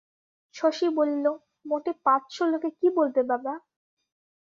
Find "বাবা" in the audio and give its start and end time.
3.31-3.53